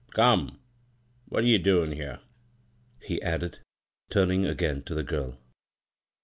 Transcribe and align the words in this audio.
Come, 0.15 0.59
what 1.25 1.43
ye 1.43 1.59
doin' 1.59 1.91
here?" 1.91 2.21
he 3.03 3.21
added, 3.21 3.59
turning 4.09 4.47
again 4.47 4.81
to 4.85 4.95
the 4.95 5.03
giri. 5.03 5.35